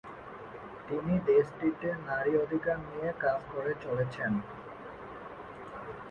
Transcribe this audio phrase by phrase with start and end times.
[0.87, 4.31] তিনি দেশটিতে নারী অধিকার নিয়ে কাজ করে চলেছেন।